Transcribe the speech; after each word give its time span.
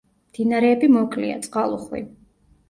მდინარეები 0.29 0.89
მოკლეა, 0.95 1.35
წყალუხვი. 1.45 2.03